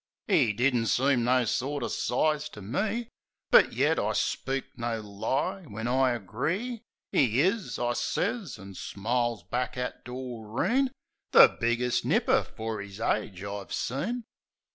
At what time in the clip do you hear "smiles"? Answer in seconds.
8.73-9.43